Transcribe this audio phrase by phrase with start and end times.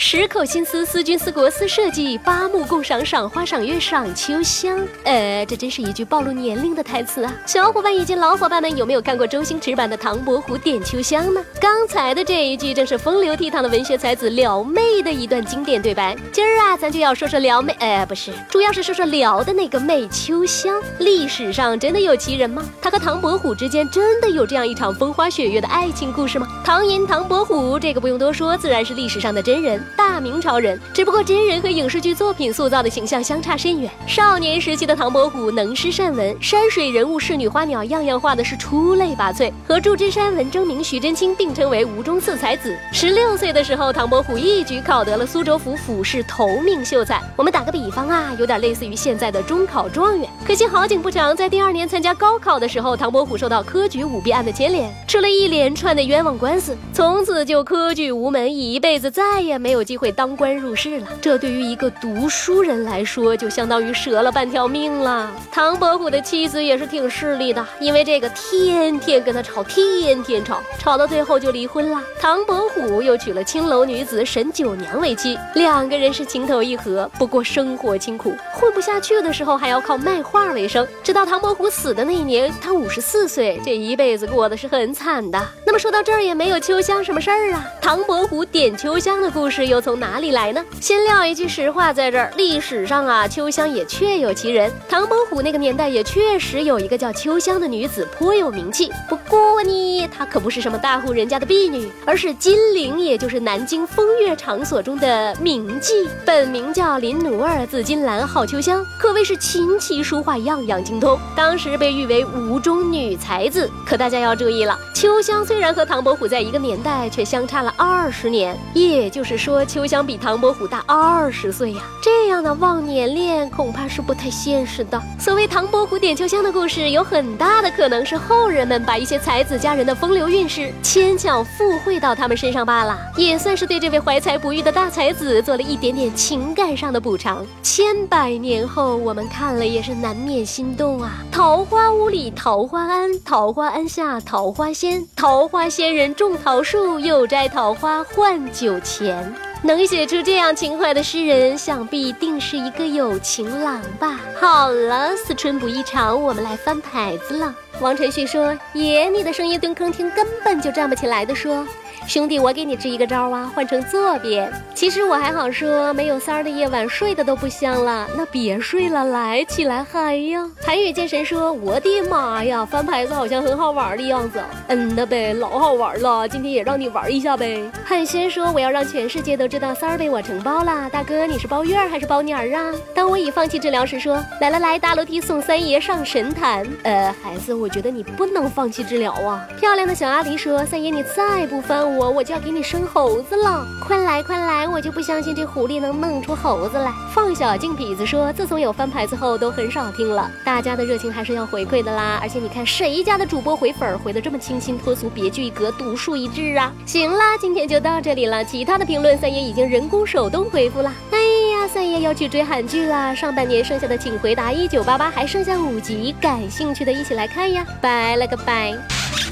[0.00, 4.78] 十口心思，思君思国思设计，八目共赏，赏花赏月赏秋香。
[5.02, 7.34] 呃，这真是一句暴露年龄的台词啊！
[7.44, 11.44] 小伙伴以及老伙伴们有没有看过周星驰版的《唐伯虎点秋香》呢？
[11.60, 16.16] 刚才的这一句正是风流倜傥的文学才子撩妹的一段经典对白。
[16.30, 20.80] 今儿啊，咱就要说说撩妹，呃，不是，主要是说说撩的那个媚秋香。
[21.00, 22.64] 历史上真的有其人吗？
[22.80, 26.46] 他和唐伯虎之间真的有这样一场风花雪月的爱情故事吗？
[26.64, 29.82] 唐寅唐伯虎，这个不用多说，自然是历史上的真人。
[29.96, 33.90] 大明朝人，只不过真人和影视剧作品塑造的形象相差甚远。
[34.06, 42.76] 少年时期的唐伯虎能诗善文，山水人物、仕女花鸟，样样画的是出类拔萃，和祝枝山、文征明、徐祯卿并称为吴中四才子。
[42.92, 47.22] 十六岁的时候，唐伯虎一举考得了苏州府府试头名秀才。
[47.36, 50.28] 我们打个比方啊，有点类似于现在的中考状元。
[50.46, 60.12] 可惜好景不长，在第二年参加高考的时候，唐伯虎受到科举舞弊案的牵连，吃了一连串的冤枉官司，从此就科举无门，一辈子再也没有有机会。
[60.12, 65.30] 当官入仕了，这对于一个读书人来说，就相当于折了半条命了。
[65.52, 72.02] 唐伯虎的妻子也是挺势利的，因为这个天天跟他吵，天天吵，吵到最后就离婚了。
[72.20, 80.86] 唐伯虎又娶了青楼女子沈九娘为妻，两个人是情投意合，不过生活清苦，混不下去的时候还要靠卖画为生。
[81.04, 85.40] 直到唐伯虎死的那一年，他五十四岁，这一辈子过得是很惨的。
[85.64, 87.64] 那么说到这儿，也没有秋香什么事儿啊？
[87.80, 90.18] 唐伯虎点秋香的故事又从哪？
[90.18, 90.64] 里来呢？
[90.80, 94.68] 先撂一句实话，在这儿，历史上啊，秋香也确有其人。
[94.88, 98.90] 唐伯虎那个年代也确实有一个叫秋香的女子，颇有名气。
[99.08, 106.08] 不过呢，她可不是什么大户人家的婢女，而是金陵，也就是南京风月场所中的名妓。
[106.24, 111.16] 本名叫林奴儿，字金兰，号秋香，可谓是琴棋书画样样精通。
[111.36, 113.70] 当时被誉为吴中女才子。
[113.86, 118.58] 可大家要注意了，秋香虽然和唐伯虎在一个年代，却相差了二十年。
[118.74, 119.98] 也就是说，秋香。
[120.08, 124.98] 比唐伯虎大二十岁呀，这样的忘年恋恐怕是不太现实的。
[125.18, 137.44] 所谓唐伯虎点秋香的故事，有很大的可能是后人们把一些才子佳人的风流韵事牵强附会到他们身上罢了，也算是对这位怀才不遇的大才子做了一点点情感上的补偿。
[137.62, 141.18] 千百年后，我们看了也是难免心动啊！
[141.30, 149.34] 桃花坞里桃花庵，桃花庵下桃花仙，桃花仙人种桃树，又摘桃花换酒钱。
[149.62, 154.20] 能写出这样情怀的诗人，想必定是一个有情郎吧。
[154.40, 157.54] 好了，思春不异常，我们来翻牌子了。
[157.80, 161.66] 王晨旭说：“爷，你的声音蹲坑听根本就站不起来的。”说。
[162.06, 164.50] 兄弟，我给你支一个招啊，换成坐便。
[164.74, 168.08] 其实我还好说，没有三儿的夜晚睡得都不香了。
[168.16, 170.48] 那别睡了，来起来嗨呀！
[170.62, 174.42] 韩语剑神说：“我的妈呀，翻牌子好像很好玩的样子。
[174.68, 177.70] ”嗯呐呗，老好玩了，今天也让你玩一下呗。
[177.84, 182.72] 汉轩说：“我要让全世界都知道三儿被我承包了。”大哥，你是包月还是包年儿啊？
[182.94, 189.46] 当我已放弃治疗时，说：“来来来，大楼梯送三爷上神坛。”呃，孩子，我觉得你不能放弃治疗啊。
[189.58, 194.66] 漂亮的小阿狸说：“三爷，你再不翻我。”我就要给你生猴子了，快来快来！
[194.66, 196.92] 我就不相信这狐狸能弄出猴子来。
[197.14, 200.28] 放小镜痞子说，自从有翻牌子后，都很少听了。
[200.44, 202.18] 大家的热情还是要回馈的啦。
[202.20, 206.72] 而且你看，谁家的主播回粉回的这么清新脱俗、别具一格、独树一帜啊？
[206.84, 208.44] 行啦，今天就到这里了。
[208.44, 210.92] 其他的评论，三爷已经人工手动回复了。
[211.12, 211.18] 哎
[211.52, 213.14] 呀，三爷要去追韩剧啦！
[213.14, 217.64] 上半年剩下的，请回答一九八八，还剩下五集，感兴趣的一起来看呀！
[217.80, 218.76] 拜了个拜。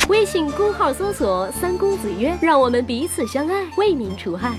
[0.08, 4.54] 微信公号搜索“三公子曰”，让我们彼此相爱，为民除害。